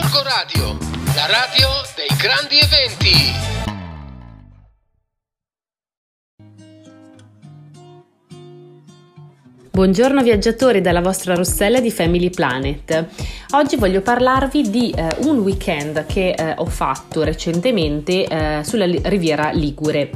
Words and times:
Gorgo 0.00 0.22
Radio, 0.22 0.78
la 1.16 1.26
radio 1.26 1.68
dei 1.96 2.16
grandi 2.16 2.56
eventi. 2.60 3.32
Buongiorno 9.70 10.22
viaggiatori 10.22 10.80
dalla 10.80 11.00
vostra 11.00 11.34
Rossella 11.34 11.80
di 11.80 11.90
Family 11.90 12.30
Planet. 12.30 13.06
Oggi 13.54 13.74
voglio 13.74 14.00
parlarvi 14.00 14.70
di 14.70 14.92
eh, 14.92 15.16
un 15.22 15.38
weekend 15.38 16.06
che 16.06 16.30
eh, 16.30 16.54
ho 16.56 16.66
fatto 16.66 17.24
recentemente 17.24 18.24
eh, 18.24 18.60
sulla 18.62 18.84
Riviera 18.84 19.50
Ligure. 19.50 20.10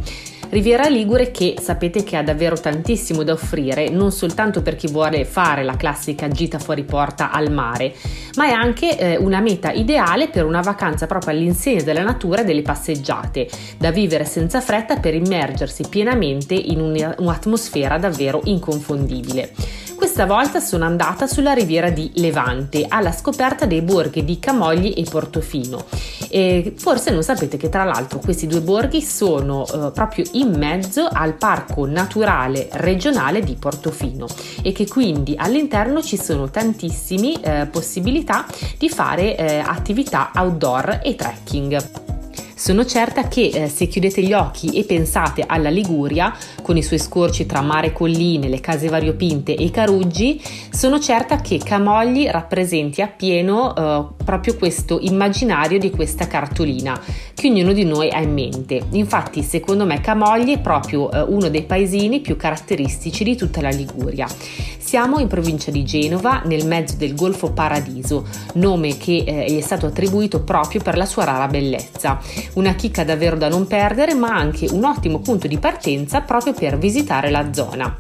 Riviera 0.52 0.86
Ligure 0.86 1.30
che 1.30 1.54
sapete 1.58 2.04
che 2.04 2.18
ha 2.18 2.22
davvero 2.22 2.60
tantissimo 2.60 3.22
da 3.22 3.32
offrire, 3.32 3.88
non 3.88 4.12
soltanto 4.12 4.60
per 4.60 4.76
chi 4.76 4.86
vuole 4.86 5.24
fare 5.24 5.64
la 5.64 5.76
classica 5.76 6.28
gita 6.28 6.58
fuori 6.58 6.84
porta 6.84 7.30
al 7.30 7.50
mare, 7.50 7.94
ma 8.34 8.48
è 8.48 8.50
anche 8.50 8.98
eh, 8.98 9.16
una 9.16 9.40
meta 9.40 9.72
ideale 9.72 10.28
per 10.28 10.44
una 10.44 10.60
vacanza 10.60 11.06
proprio 11.06 11.32
all'insegna 11.32 11.82
della 11.82 12.02
natura 12.02 12.42
e 12.42 12.44
delle 12.44 12.60
passeggiate, 12.60 13.48
da 13.78 13.90
vivere 13.90 14.26
senza 14.26 14.60
fretta 14.60 14.98
per 14.98 15.14
immergersi 15.14 15.86
pienamente 15.88 16.52
in 16.52 16.82
un'atmosfera 17.16 17.96
davvero 17.96 18.42
inconfondibile. 18.44 19.52
Questa 20.02 20.26
volta 20.26 20.58
sono 20.58 20.84
andata 20.84 21.28
sulla 21.28 21.52
riviera 21.52 21.88
di 21.88 22.10
Levante 22.16 22.86
alla 22.88 23.12
scoperta 23.12 23.66
dei 23.66 23.82
borghi 23.82 24.24
di 24.24 24.40
Camogli 24.40 24.92
e 24.96 25.06
Portofino. 25.08 25.84
E 26.28 26.74
forse 26.76 27.12
non 27.12 27.22
sapete 27.22 27.56
che 27.56 27.68
tra 27.68 27.84
l'altro 27.84 28.18
questi 28.18 28.48
due 28.48 28.62
borghi 28.62 29.00
sono 29.00 29.64
eh, 29.64 29.92
proprio 29.92 30.24
in 30.32 30.56
mezzo 30.58 31.06
al 31.08 31.34
parco 31.34 31.86
naturale 31.86 32.68
regionale 32.72 33.44
di 33.44 33.54
Portofino 33.54 34.26
e 34.60 34.72
che 34.72 34.88
quindi 34.88 35.36
all'interno 35.38 36.02
ci 36.02 36.18
sono 36.18 36.50
tantissime 36.50 37.40
eh, 37.40 37.66
possibilità 37.66 38.44
di 38.78 38.88
fare 38.88 39.36
eh, 39.36 39.58
attività 39.58 40.32
outdoor 40.34 40.98
e 41.04 41.14
trekking. 41.14 42.01
Sono 42.62 42.84
certa 42.84 43.26
che 43.26 43.50
eh, 43.52 43.68
se 43.68 43.88
chiudete 43.88 44.22
gli 44.22 44.32
occhi 44.32 44.68
e 44.78 44.84
pensate 44.84 45.42
alla 45.44 45.68
Liguria, 45.68 46.32
con 46.62 46.76
i 46.76 46.82
suoi 46.84 47.00
scorci 47.00 47.44
tra 47.44 47.60
mare 47.60 47.88
e 47.88 47.92
colline, 47.92 48.48
le 48.48 48.60
case 48.60 48.88
variopinte 48.88 49.56
e 49.56 49.64
i 49.64 49.70
caruggi, 49.72 50.40
sono 50.70 51.00
certa 51.00 51.40
che 51.40 51.58
Camogli 51.58 52.28
rappresenti 52.28 53.02
appieno 53.02 53.74
eh, 53.74 54.24
proprio 54.24 54.54
questo 54.54 55.00
immaginario 55.00 55.80
di 55.80 55.90
questa 55.90 56.28
cartolina 56.28 56.96
che 57.34 57.48
ognuno 57.48 57.72
di 57.72 57.82
noi 57.82 58.10
ha 58.10 58.20
in 58.20 58.32
mente. 58.32 58.80
Infatti, 58.92 59.42
secondo 59.42 59.84
me, 59.84 60.00
Camogli 60.00 60.54
è 60.54 60.60
proprio 60.60 61.10
eh, 61.10 61.20
uno 61.20 61.48
dei 61.48 61.64
paesini 61.64 62.20
più 62.20 62.36
caratteristici 62.36 63.24
di 63.24 63.34
tutta 63.34 63.60
la 63.60 63.70
Liguria. 63.70 64.28
Siamo 64.92 65.20
in 65.20 65.26
provincia 65.26 65.70
di 65.70 65.84
Genova, 65.84 66.42
nel 66.44 66.66
mezzo 66.66 66.96
del 66.96 67.14
Golfo 67.14 67.50
Paradiso, 67.52 68.26
nome 68.56 68.98
che 68.98 69.24
eh, 69.26 69.50
gli 69.50 69.56
è 69.56 69.62
stato 69.62 69.86
attribuito 69.86 70.42
proprio 70.42 70.82
per 70.82 70.98
la 70.98 71.06
sua 71.06 71.24
rara 71.24 71.46
bellezza. 71.46 72.20
Una 72.56 72.74
chicca 72.74 73.02
davvero 73.02 73.38
da 73.38 73.48
non 73.48 73.66
perdere, 73.66 74.12
ma 74.12 74.36
anche 74.36 74.68
un 74.70 74.84
ottimo 74.84 75.20
punto 75.20 75.48
di 75.48 75.56
partenza 75.56 76.20
proprio 76.20 76.52
per 76.52 76.76
visitare 76.76 77.30
la 77.30 77.54
zona. 77.54 77.96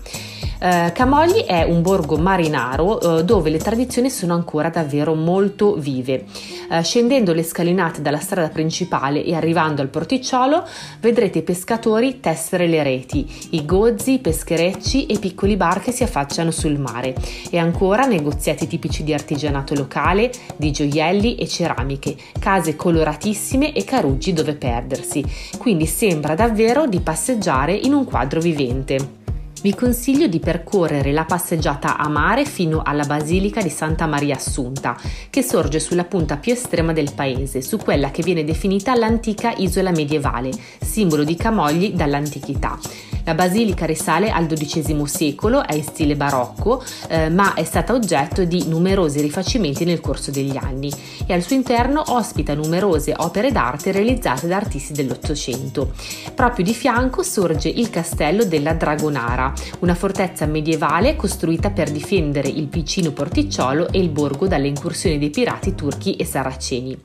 Eh, 0.64 0.92
Camogli 0.92 1.40
è 1.40 1.64
un 1.64 1.82
borgo 1.82 2.16
marinaro 2.16 3.18
eh, 3.18 3.24
dove 3.24 3.50
le 3.50 3.58
tradizioni 3.58 4.08
sono 4.08 4.34
ancora 4.34 4.68
davvero 4.68 5.12
molto 5.12 5.74
vive. 5.74 6.24
Eh, 6.70 6.84
scendendo 6.84 7.32
le 7.32 7.42
scalinate 7.42 8.00
dalla 8.00 8.20
strada 8.20 8.48
principale 8.48 9.24
e 9.24 9.34
arrivando 9.34 9.82
al 9.82 9.88
porticciolo 9.88 10.64
vedrete 11.00 11.38
i 11.38 11.42
pescatori 11.42 12.20
tessere 12.20 12.68
le 12.68 12.84
reti, 12.84 13.28
i 13.50 13.64
gozzi, 13.64 14.12
i 14.12 14.18
pescherecci 14.20 15.06
e 15.06 15.18
piccoli 15.18 15.56
bar 15.56 15.80
che 15.80 15.90
si 15.90 16.04
affacciano 16.04 16.52
sul 16.52 16.78
mare 16.78 17.16
e 17.50 17.58
ancora 17.58 18.06
negozietti 18.06 18.68
tipici 18.68 19.02
di 19.02 19.12
artigianato 19.12 19.74
locale, 19.74 20.30
di 20.54 20.70
gioielli 20.70 21.34
e 21.34 21.48
ceramiche, 21.48 22.14
case 22.38 22.76
coloratissime 22.76 23.72
e 23.74 23.82
caruggi 23.82 24.32
dove 24.32 24.54
perdersi. 24.54 25.24
Quindi 25.58 25.86
sembra 25.86 26.36
davvero 26.36 26.86
di 26.86 27.00
passeggiare 27.00 27.74
in 27.74 27.94
un 27.94 28.04
quadro 28.04 28.38
vivente. 28.38 29.21
Vi 29.62 29.76
consiglio 29.76 30.26
di 30.26 30.40
percorrere 30.40 31.12
la 31.12 31.24
passeggiata 31.24 31.96
a 31.96 32.08
mare 32.08 32.44
fino 32.44 32.82
alla 32.84 33.04
Basilica 33.04 33.62
di 33.62 33.68
Santa 33.68 34.06
Maria 34.08 34.34
Assunta, 34.34 34.98
che 35.30 35.44
sorge 35.44 35.78
sulla 35.78 36.02
punta 36.02 36.36
più 36.36 36.52
estrema 36.52 36.92
del 36.92 37.12
paese, 37.14 37.62
su 37.62 37.76
quella 37.76 38.10
che 38.10 38.24
viene 38.24 38.42
definita 38.42 38.96
l'antica 38.96 39.54
isola 39.56 39.92
medievale, 39.92 40.50
simbolo 40.80 41.22
di 41.22 41.36
Camogli 41.36 41.92
dall'antichità. 41.92 42.76
La 43.24 43.34
basilica 43.34 43.86
risale 43.86 44.30
al 44.30 44.46
XII 44.46 45.06
secolo, 45.06 45.64
è 45.64 45.74
in 45.74 45.84
stile 45.84 46.16
barocco, 46.16 46.82
eh, 47.08 47.30
ma 47.30 47.54
è 47.54 47.62
stata 47.62 47.92
oggetto 47.92 48.44
di 48.44 48.66
numerosi 48.66 49.20
rifacimenti 49.20 49.84
nel 49.84 50.00
corso 50.00 50.32
degli 50.32 50.56
anni 50.56 50.90
e 51.24 51.32
al 51.32 51.42
suo 51.42 51.54
interno 51.54 52.02
ospita 52.08 52.54
numerose 52.54 53.14
opere 53.16 53.52
d'arte 53.52 53.92
realizzate 53.92 54.48
da 54.48 54.56
artisti 54.56 54.92
dell'Ottocento. 54.92 55.92
Proprio 56.34 56.64
di 56.64 56.74
fianco 56.74 57.22
sorge 57.22 57.68
il 57.68 57.90
castello 57.90 58.44
della 58.44 58.72
Dragonara, 58.72 59.52
una 59.80 59.94
fortezza 59.94 60.46
medievale 60.46 61.14
costruita 61.14 61.70
per 61.70 61.92
difendere 61.92 62.48
il 62.48 62.66
vicino 62.66 63.12
porticciolo 63.12 63.88
e 63.92 64.00
il 64.00 64.08
borgo 64.08 64.48
dalle 64.48 64.66
incursioni 64.66 65.18
dei 65.18 65.30
pirati 65.30 65.76
turchi 65.76 66.16
e 66.16 66.24
saraceni. 66.24 66.98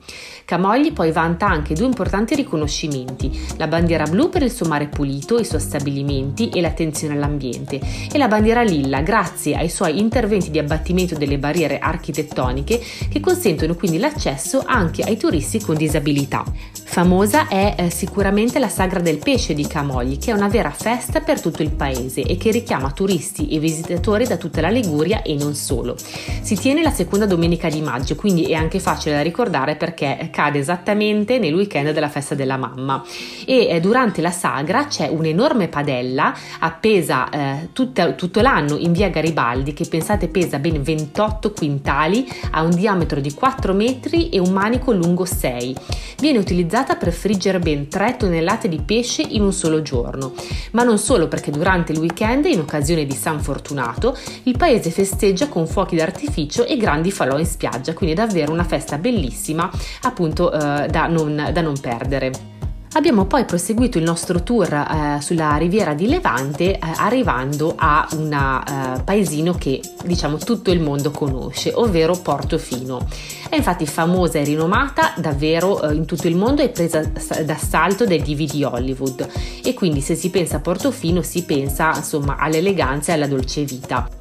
Camogli 0.44 0.92
poi 0.92 1.12
vanta 1.12 1.46
anche 1.46 1.74
due 1.74 1.86
importanti 1.86 2.34
riconoscimenti, 2.34 3.30
la 3.56 3.68
bandiera 3.68 4.04
blu 4.04 4.30
per 4.30 4.42
il 4.42 4.50
suo 4.50 4.66
mare 4.66 4.88
pulito, 4.88 5.38
i 5.38 5.44
suoi 5.44 5.60
stabilimenti 5.60 6.06
investimenti 6.08 6.48
e 6.48 6.60
l'attenzione 6.60 7.14
all'ambiente 7.14 7.80
e 8.10 8.18
la 8.18 8.28
bandiera 8.28 8.62
lilla 8.62 9.02
grazie 9.02 9.54
ai 9.56 9.68
suoi 9.68 9.98
interventi 9.98 10.50
di 10.50 10.58
abbattimento 10.58 11.14
delle 11.14 11.38
barriere 11.38 11.78
architettoniche 11.78 12.80
che 13.08 13.20
consentono 13.20 13.74
quindi 13.74 13.98
l'accesso 13.98 14.62
anche 14.64 15.02
ai 15.02 15.16
turisti 15.16 15.60
con 15.60 15.76
disabilità. 15.76 16.44
Famosa 16.90 17.48
è 17.48 17.74
eh, 17.76 17.90
sicuramente 17.90 18.58
la 18.58 18.70
Sagra 18.70 18.98
del 18.98 19.18
Pesce 19.18 19.52
di 19.52 19.66
Camogli, 19.66 20.18
che 20.18 20.30
è 20.30 20.34
una 20.34 20.48
vera 20.48 20.70
festa 20.70 21.20
per 21.20 21.38
tutto 21.38 21.62
il 21.62 21.70
paese 21.70 22.22
e 22.22 22.38
che 22.38 22.50
richiama 22.50 22.90
turisti 22.92 23.50
e 23.50 23.58
visitatori 23.58 24.26
da 24.26 24.38
tutta 24.38 24.62
la 24.62 24.70
Liguria 24.70 25.20
e 25.22 25.34
non 25.34 25.54
solo. 25.54 25.96
Si 25.98 26.56
tiene 26.56 26.82
la 26.82 26.90
seconda 26.90 27.26
domenica 27.26 27.68
di 27.68 27.82
maggio, 27.82 28.16
quindi 28.16 28.46
è 28.46 28.54
anche 28.54 28.80
facile 28.80 29.16
da 29.16 29.20
ricordare 29.20 29.76
perché 29.76 30.30
cade 30.32 30.58
esattamente 30.58 31.38
nel 31.38 31.54
weekend 31.54 31.92
della 31.92 32.08
festa 32.08 32.34
della 32.34 32.56
mamma. 32.56 33.04
E 33.44 33.68
eh, 33.68 33.80
durante 33.80 34.22
la 34.22 34.32
sagra 34.32 34.86
c'è 34.86 35.08
un'enorme 35.08 35.68
padella 35.68 36.34
appesa 36.58 37.28
eh, 37.28 37.68
tutta, 37.74 38.12
tutto 38.12 38.40
l'anno 38.40 38.76
in 38.76 38.92
via 38.92 39.10
Garibaldi, 39.10 39.74
che 39.74 39.84
pensate 39.84 40.28
pesa 40.28 40.58
ben 40.58 40.82
28 40.82 41.52
quintali, 41.52 42.26
ha 42.52 42.62
un 42.62 42.74
diametro 42.74 43.20
di 43.20 43.32
4 43.34 43.74
metri 43.74 44.30
e 44.30 44.40
un 44.40 44.52
manico 44.52 44.90
lungo 44.90 45.26
6. 45.26 45.76
Viene 46.20 46.38
utilizzata 46.38 46.76
utilizzata 46.78 46.96
per 46.96 47.12
friggere 47.12 47.58
ben 47.58 47.88
3 47.88 48.16
tonnellate 48.16 48.68
di 48.68 48.80
pesce 48.80 49.22
in 49.22 49.42
un 49.42 49.52
solo 49.52 49.82
giorno. 49.82 50.32
Ma 50.72 50.84
non 50.84 50.98
solo 50.98 51.26
perché 51.26 51.50
durante 51.50 51.92
il 51.92 51.98
weekend, 51.98 52.44
in 52.46 52.60
occasione 52.60 53.04
di 53.04 53.14
San 53.14 53.40
Fortunato, 53.40 54.16
il 54.44 54.56
paese 54.56 54.90
festeggia 54.90 55.48
con 55.48 55.66
fuochi 55.66 55.96
d'artificio 55.96 56.64
e 56.64 56.76
grandi 56.76 57.10
falò 57.10 57.38
in 57.38 57.46
spiaggia, 57.46 57.94
quindi 57.94 58.14
è 58.14 58.18
davvero 58.18 58.52
una 58.52 58.64
festa 58.64 58.98
bellissima 58.98 59.70
appunto 60.02 60.52
eh, 60.52 60.86
da, 60.88 61.06
non, 61.06 61.50
da 61.52 61.60
non 61.60 61.78
perdere. 61.80 62.57
Abbiamo 62.92 63.26
poi 63.26 63.44
proseguito 63.44 63.98
il 63.98 64.04
nostro 64.04 64.42
tour 64.42 64.72
eh, 64.72 65.20
sulla 65.20 65.56
riviera 65.56 65.94
di 65.94 66.08
Levante 66.08 66.72
eh, 66.72 66.78
arrivando 66.96 67.74
a 67.76 68.08
un 68.12 68.32
eh, 68.32 69.02
paesino 69.02 69.52
che 69.54 69.80
diciamo 70.04 70.38
tutto 70.38 70.70
il 70.70 70.80
mondo 70.80 71.10
conosce, 71.10 71.70
ovvero 71.74 72.16
Portofino. 72.16 73.06
È 73.48 73.56
infatti 73.56 73.86
famosa 73.86 74.38
e 74.38 74.44
rinomata 74.44 75.12
davvero 75.16 75.82
eh, 75.82 75.94
in 75.94 76.06
tutto 76.06 76.28
il 76.28 76.36
mondo 76.36 76.62
e 76.62 76.70
presa 76.70 77.02
d'assalto 77.04 78.06
dai 78.06 78.22
divi 78.22 78.46
di 78.46 78.64
Hollywood 78.64 79.28
e 79.62 79.74
quindi 79.74 80.00
se 80.00 80.14
si 80.14 80.30
pensa 80.30 80.56
a 80.56 80.60
Portofino 80.60 81.22
si 81.22 81.44
pensa 81.44 81.92
insomma 81.94 82.36
all'eleganza 82.38 83.12
e 83.12 83.14
alla 83.14 83.26
dolce 83.26 83.64
vita. 83.64 84.17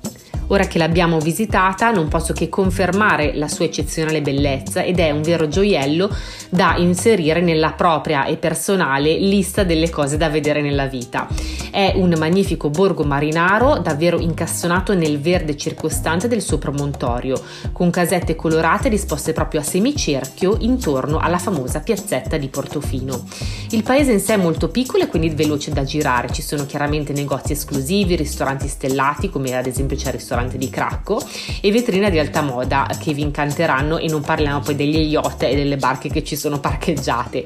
Ora 0.48 0.66
che 0.66 0.78
l'abbiamo 0.78 1.20
visitata 1.20 1.92
non 1.92 2.08
posso 2.08 2.32
che 2.34 2.48
confermare 2.48 3.36
la 3.36 3.48
sua 3.48 3.66
eccezionale 3.66 4.22
bellezza 4.22 4.82
ed 4.82 5.00
è 5.00 5.12
un 5.12 5.22
vero 5.22 5.48
gioiello 5.48 6.10
da 6.50 6.76
inserire 6.78 7.42
nella 7.42 7.74
propria 7.74 8.26
e 8.26 8.38
personale 8.38 9.18
lista 9.18 9.64
delle 9.64 9.90
cose 9.90 10.16
da 10.16 10.30
vedere 10.30 10.62
nella 10.62 10.86
vita. 10.86 11.28
È 11.78 11.94
un 11.94 12.16
magnifico 12.18 12.72
borgo 12.72 13.04
marinaro 13.04 13.78
davvero 13.78 14.18
incassonato 14.18 14.96
nel 14.96 15.20
verde 15.20 15.56
circostante 15.56 16.28
del 16.28 16.42
suo 16.42 16.58
promontorio, 16.58 17.40
con 17.72 17.92
casette 17.92 18.36
colorate 18.36 18.90
disposte 18.90 19.32
proprio 19.32 19.60
a 19.60 19.64
semicerchio 19.64 20.58
intorno 20.62 21.20
alla 21.20 21.38
famosa 21.38 21.82
piazzetta 21.82 22.38
di 22.38 22.48
Portofino. 22.48 23.24
Il 23.70 23.84
paese 23.84 24.12
in 24.12 24.20
sé 24.20 24.34
è 24.34 24.38
molto 24.38 24.70
piccolo 24.70 25.04
e 25.04 25.08
quindi 25.08 25.30
veloce 25.30 25.72
da 25.72 25.84
girare, 25.84 26.32
ci 26.32 26.42
sono 26.42 26.66
chiaramente 26.66 27.14
negozi 27.14 27.52
esclusivi, 27.52 28.16
ristoranti 28.16 28.68
stellati 28.68 29.30
come 29.30 29.56
ad 29.56 29.68
esempio 29.68 29.98
c'è 29.98 30.08
il 30.08 30.14
ristorante 30.14 30.58
di 30.58 30.72
Cracco 30.72 31.22
e 31.62 31.72
vetrine 31.72 32.10
di 32.10 32.18
alta 32.18 32.42
moda 32.42 32.90
che 33.00 33.14
vi 33.14 33.22
incanteranno 33.22 34.00
e 34.00 34.08
non 34.08 34.22
parliamo 34.22 34.62
poi 34.62 34.76
degli 34.76 34.98
yacht 34.98 35.44
e 35.44 35.56
delle 35.56 35.78
barche 35.78 36.10
che 36.10 36.24
ci 36.24 36.36
sono 36.36 36.58
parcheggiate. 36.60 37.46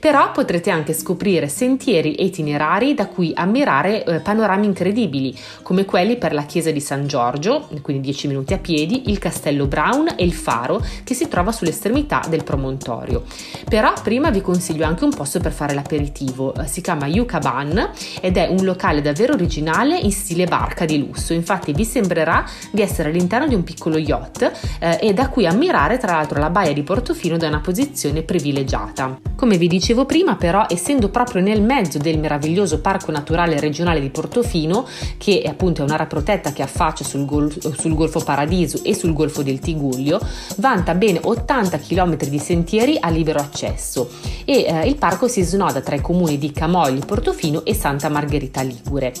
Però 0.00 0.30
potrete 0.30 0.70
anche 0.70 0.92
scoprire 0.92 1.48
sentieri 1.48 2.14
e 2.14 2.26
itinerari 2.26 2.94
da 2.94 3.08
cui 3.08 3.32
ammirare 3.34 3.64
eh, 4.04 4.20
panorami 4.20 4.66
incredibili, 4.66 5.36
come 5.62 5.84
quelli 5.84 6.16
per 6.16 6.32
la 6.32 6.44
chiesa 6.44 6.70
di 6.70 6.80
San 6.80 7.06
Giorgio, 7.06 7.68
quindi 7.82 8.02
10 8.02 8.28
minuti 8.28 8.54
a 8.54 8.58
piedi, 8.58 9.10
il 9.10 9.18
castello 9.18 9.66
Brown 9.66 10.14
e 10.16 10.24
il 10.24 10.32
faro 10.32 10.84
che 11.04 11.14
si 11.14 11.28
trova 11.28 11.52
sull'estremità 11.52 12.22
del 12.28 12.44
promontorio. 12.44 13.24
Però 13.68 13.92
prima 14.02 14.30
vi 14.30 14.40
consiglio 14.40 14.86
anche 14.86 15.04
un 15.04 15.10
posto 15.10 15.40
per 15.40 15.52
fare 15.52 15.74
l'aperitivo, 15.74 16.54
eh, 16.54 16.66
si 16.66 16.80
chiama 16.80 17.06
Yucca 17.06 17.38
Ban 17.38 17.90
ed 18.20 18.36
è 18.36 18.46
un 18.48 18.64
locale 18.64 19.02
davvero 19.02 19.32
originale 19.32 19.98
in 19.98 20.12
stile 20.12 20.46
barca 20.46 20.84
di 20.84 20.98
lusso, 20.98 21.32
infatti 21.32 21.72
vi 21.72 21.84
sembrerà 21.84 22.44
di 22.70 22.82
essere 22.82 23.08
all'interno 23.08 23.46
di 23.46 23.54
un 23.54 23.64
piccolo 23.64 23.98
yacht 23.98 24.52
eh, 24.78 24.98
e 25.00 25.12
da 25.12 25.28
cui 25.28 25.46
ammirare 25.46 25.98
tra 25.98 26.12
l'altro 26.12 26.38
la 26.38 26.50
baia 26.50 26.72
di 26.72 26.82
Portofino 26.82 27.36
da 27.36 27.48
una 27.48 27.60
posizione 27.60 28.22
privilegiata. 28.22 29.18
Come 29.34 29.56
vi 29.58 29.68
dicevo 29.68 30.04
prima 30.04 30.36
però, 30.36 30.66
essendo 30.68 31.08
proprio 31.08 31.42
nel 31.42 31.62
mezzo 31.62 31.98
del 31.98 32.18
meraviglioso 32.18 32.80
parco 32.80 33.10
naturale 33.10 33.45
regionale 33.54 34.00
di 34.00 34.10
Portofino, 34.10 34.86
che 35.16 35.42
è 35.42 35.48
appunto 35.48 35.82
un'area 35.82 36.06
protetta 36.06 36.52
che 36.52 36.62
affaccia 36.62 37.04
sul, 37.04 37.24
golfo, 37.24 37.72
sul 37.78 37.94
Golfo 37.94 38.20
Paradiso 38.20 38.80
e 38.82 38.94
sul 38.94 39.12
Golfo 39.12 39.42
del 39.42 39.60
Tigullio, 39.60 40.18
vanta 40.56 40.94
ben 40.94 41.18
80 41.22 41.78
km 41.78 42.16
di 42.16 42.38
sentieri 42.38 42.96
a 43.00 43.08
libero 43.08 43.38
accesso 43.38 44.10
e 44.44 44.64
eh, 44.64 44.88
il 44.88 44.96
parco 44.96 45.28
si 45.28 45.42
snoda 45.42 45.80
tra 45.80 45.94
i 45.94 46.00
comuni 46.00 46.38
di 46.38 46.52
Camogli, 46.52 47.04
Portofino 47.04 47.64
e 47.64 47.74
Santa 47.74 48.08
Margherita 48.08 48.62
Ligure. 48.62 49.12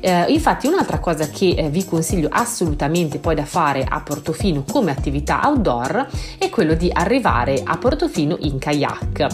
Eh, 0.00 0.24
infatti 0.32 0.66
un'altra 0.66 0.98
cosa 0.98 1.28
che 1.28 1.50
eh, 1.50 1.68
vi 1.68 1.84
consiglio 1.84 2.28
assolutamente 2.30 3.18
poi 3.18 3.34
da 3.34 3.44
fare 3.44 3.84
a 3.86 4.00
Portofino 4.00 4.64
come 4.70 4.90
attività 4.90 5.40
outdoor 5.44 6.06
è 6.38 6.48
quello 6.48 6.74
di 6.74 6.90
arrivare 6.92 7.60
a 7.62 7.76
Portofino 7.76 8.36
in 8.40 8.58
kayak. 8.58 9.26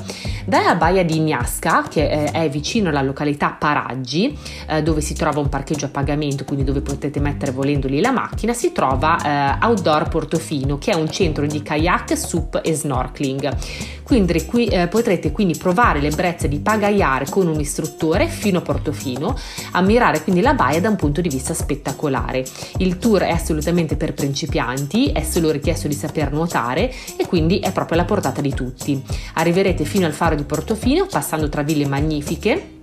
Dalla 0.44 0.74
baia 0.74 1.04
di 1.04 1.16
Ignasca, 1.16 1.82
che 1.88 2.08
eh, 2.08 2.30
è 2.30 2.48
vicino 2.48 2.88
alla 2.88 3.02
località 3.02 3.50
Paraggi, 3.50 4.35
eh, 4.68 4.82
dove 4.82 5.00
si 5.00 5.14
trova 5.14 5.40
un 5.40 5.48
parcheggio 5.48 5.86
a 5.86 5.88
pagamento, 5.88 6.44
quindi 6.44 6.64
dove 6.64 6.80
potete 6.80 7.20
mettere 7.20 7.52
volendo 7.52 7.88
lì 7.88 8.00
la 8.00 8.12
macchina, 8.12 8.52
si 8.52 8.72
trova 8.72 9.16
eh, 9.18 9.64
Outdoor 9.64 10.08
Portofino, 10.08 10.78
che 10.78 10.92
è 10.92 10.94
un 10.94 11.10
centro 11.10 11.46
di 11.46 11.62
kayak, 11.62 12.16
sup 12.16 12.60
e 12.62 12.74
snorkeling. 12.74 13.56
Quindi 14.02 14.44
qui, 14.44 14.66
eh, 14.66 14.86
potrete 14.86 15.32
quindi 15.32 15.56
provare 15.56 16.00
l'ebbrezza 16.00 16.46
di 16.46 16.60
pagaiare 16.60 17.26
con 17.28 17.48
un 17.48 17.58
istruttore 17.58 18.28
fino 18.28 18.58
a 18.58 18.60
Portofino, 18.62 19.36
ammirare 19.72 20.22
quindi 20.22 20.40
la 20.40 20.54
baia 20.54 20.80
da 20.80 20.88
un 20.88 20.94
punto 20.96 21.20
di 21.20 21.28
vista 21.28 21.54
spettacolare. 21.54 22.44
Il 22.78 22.98
tour 22.98 23.22
è 23.22 23.30
assolutamente 23.30 23.96
per 23.96 24.14
principianti, 24.14 25.10
è 25.10 25.22
solo 25.24 25.50
richiesto 25.50 25.88
di 25.88 25.94
saper 25.94 26.32
nuotare 26.32 26.92
e 27.16 27.26
quindi 27.26 27.58
è 27.58 27.72
proprio 27.72 27.98
alla 27.98 28.06
portata 28.06 28.40
di 28.40 28.54
tutti. 28.54 29.02
Arriverete 29.34 29.84
fino 29.84 30.06
al 30.06 30.12
faro 30.12 30.36
di 30.36 30.44
Portofino 30.44 31.06
passando 31.06 31.48
tra 31.48 31.62
ville 31.62 31.86
magnifiche 31.86 32.75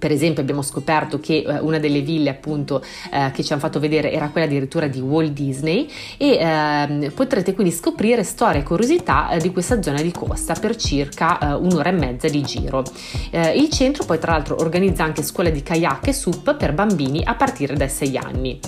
per 0.00 0.10
esempio 0.10 0.42
abbiamo 0.42 0.62
scoperto 0.62 1.20
che 1.20 1.44
eh, 1.46 1.58
una 1.60 1.78
delle 1.78 2.00
ville 2.00 2.30
appunto 2.30 2.82
eh, 3.12 3.30
che 3.32 3.44
ci 3.44 3.52
hanno 3.52 3.60
fatto 3.60 3.78
vedere 3.78 4.10
era 4.10 4.30
quella 4.30 4.46
addirittura 4.46 4.88
di 4.88 4.98
Walt 4.98 5.32
Disney 5.32 5.88
e 6.16 6.30
eh, 6.30 7.10
potrete 7.14 7.54
quindi 7.54 7.72
scoprire 7.72 8.24
storie 8.24 8.60
e 8.60 8.64
curiosità 8.64 9.28
eh, 9.28 9.38
di 9.38 9.52
questa 9.52 9.82
zona 9.82 10.00
di 10.00 10.10
costa 10.10 10.54
per 10.54 10.74
circa 10.74 11.38
eh, 11.38 11.52
un'ora 11.52 11.90
e 11.90 11.92
mezza 11.92 12.28
di 12.28 12.40
giro. 12.42 12.82
Eh, 13.30 13.58
il 13.58 13.68
centro 13.68 14.04
poi 14.04 14.18
tra 14.18 14.32
l'altro 14.32 14.56
organizza 14.58 15.04
anche 15.04 15.22
scuole 15.22 15.52
di 15.52 15.62
kayak 15.62 16.08
e 16.08 16.12
sup 16.14 16.56
per 16.56 16.72
bambini 16.72 17.22
a 17.22 17.34
partire 17.34 17.74
dai 17.74 17.90
6 17.90 18.16
anni. 18.16 18.58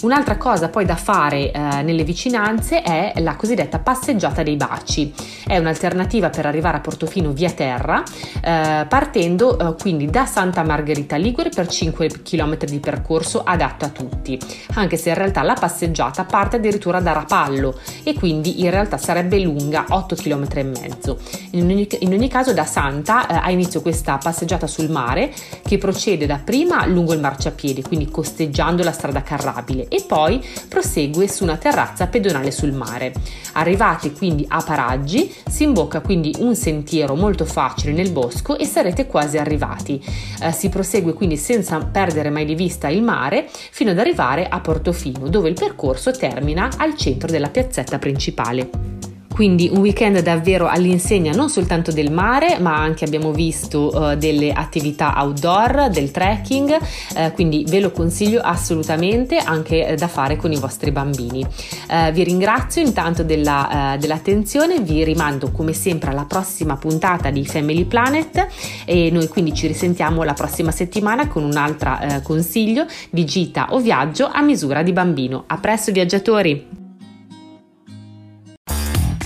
Un'altra 0.00 0.36
cosa 0.36 0.68
poi 0.68 0.84
da 0.84 0.94
fare 0.94 1.50
eh, 1.50 1.82
nelle 1.82 2.04
vicinanze 2.04 2.82
è 2.82 3.14
la 3.16 3.34
cosiddetta 3.34 3.80
passeggiata 3.80 4.44
dei 4.44 4.54
baci. 4.54 5.12
È 5.44 5.58
un'alternativa 5.58 6.30
per 6.30 6.46
arrivare 6.46 6.76
a 6.76 6.80
Portofino 6.80 7.32
via 7.32 7.50
terra, 7.50 8.04
eh, 8.40 8.86
partendo 8.88 9.58
eh, 9.58 9.74
quindi 9.74 10.06
da 10.06 10.24
Santa 10.24 10.62
Margherita 10.62 11.16
Ligure 11.16 11.48
per 11.48 11.66
5 11.66 12.22
km 12.22 12.58
di 12.58 12.78
percorso 12.78 13.42
adatto 13.42 13.86
a 13.86 13.88
tutti, 13.88 14.38
anche 14.74 14.96
se 14.96 15.08
in 15.08 15.16
realtà 15.16 15.42
la 15.42 15.54
passeggiata 15.54 16.22
parte 16.24 16.56
addirittura 16.56 17.00
da 17.00 17.10
Rapallo 17.10 17.76
e 18.04 18.14
quindi 18.14 18.62
in 18.62 18.70
realtà 18.70 18.98
sarebbe 18.98 19.40
lunga 19.40 19.84
8 19.88 20.14
km 20.14 20.46
e 20.54 20.62
mezzo. 20.62 21.18
In 21.52 21.64
ogni, 21.64 21.88
in 22.00 22.12
ogni 22.12 22.28
caso 22.28 22.52
da 22.52 22.64
Santa 22.64 23.26
eh, 23.26 23.34
ha 23.34 23.50
inizio 23.50 23.82
questa 23.82 24.16
passeggiata 24.16 24.68
sul 24.68 24.90
mare 24.90 25.32
che 25.64 25.76
procede 25.76 26.24
da 26.24 26.40
prima 26.42 26.86
lungo 26.86 27.14
il 27.14 27.20
marciapiede, 27.20 27.82
quindi 27.82 28.08
costeggiando 28.08 28.84
la 28.84 28.92
strada 28.92 29.22
carrabile 29.22 29.86
e 29.88 30.04
poi 30.06 30.44
prosegue 30.68 31.28
su 31.28 31.44
una 31.44 31.56
terrazza 31.56 32.06
pedonale 32.06 32.50
sul 32.50 32.72
mare. 32.72 33.12
Arrivati 33.52 34.12
quindi 34.12 34.44
a 34.48 34.62
Paraggi, 34.62 35.34
si 35.48 35.64
imbocca 35.64 36.00
quindi 36.00 36.34
un 36.38 36.54
sentiero 36.54 37.14
molto 37.14 37.44
facile 37.44 37.92
nel 37.92 38.10
bosco 38.10 38.56
e 38.58 38.64
sarete 38.64 39.06
quasi 39.06 39.38
arrivati. 39.38 40.02
Eh, 40.42 40.52
si 40.52 40.68
prosegue 40.68 41.12
quindi 41.12 41.36
senza 41.36 41.78
perdere 41.78 42.30
mai 42.30 42.44
di 42.44 42.54
vista 42.54 42.88
il 42.88 43.02
mare 43.02 43.48
fino 43.48 43.90
ad 43.90 43.98
arrivare 43.98 44.46
a 44.48 44.60
Portofino, 44.60 45.28
dove 45.28 45.48
il 45.48 45.54
percorso 45.54 46.10
termina 46.10 46.68
al 46.76 46.96
centro 46.96 47.28
della 47.28 47.48
piazzetta 47.48 47.98
principale. 47.98 48.97
Quindi 49.38 49.70
un 49.72 49.78
weekend 49.78 50.18
davvero 50.18 50.66
all'insegna 50.66 51.32
non 51.32 51.48
soltanto 51.48 51.92
del 51.92 52.10
mare, 52.10 52.58
ma 52.58 52.74
anche 52.74 53.04
abbiamo 53.04 53.30
visto 53.30 53.88
uh, 53.94 54.16
delle 54.16 54.50
attività 54.50 55.14
outdoor, 55.16 55.90
del 55.90 56.10
trekking, 56.10 56.76
uh, 56.76 57.32
quindi 57.34 57.64
ve 57.68 57.78
lo 57.78 57.92
consiglio 57.92 58.40
assolutamente 58.40 59.36
anche 59.36 59.90
uh, 59.90 59.94
da 59.94 60.08
fare 60.08 60.34
con 60.34 60.50
i 60.50 60.56
vostri 60.56 60.90
bambini. 60.90 61.46
Eh, 61.88 62.10
vi 62.10 62.24
ringrazio 62.24 62.82
intanto 62.82 63.22
della, 63.22 63.96
dell'attenzione, 63.96 64.80
vi 64.80 65.04
rimando 65.04 65.52
come 65.52 65.72
sempre 65.72 66.10
alla 66.10 66.24
prossima 66.24 66.76
puntata 66.76 67.30
di 67.30 67.46
Family 67.46 67.84
Planet 67.84 68.48
e 68.86 69.08
noi 69.12 69.28
quindi 69.28 69.54
ci 69.54 69.68
risentiamo 69.68 70.24
la 70.24 70.34
prossima 70.34 70.72
settimana 70.72 71.28
con 71.28 71.44
un 71.44 71.56
altro 71.56 71.96
consiglio 72.24 72.86
di 73.10 73.24
gita 73.24 73.68
o 73.70 73.78
viaggio 73.78 74.28
a 74.32 74.42
misura 74.42 74.82
di 74.82 74.92
bambino. 74.92 75.44
A 75.46 75.58
presto 75.58 75.92
viaggiatori! 75.92 76.77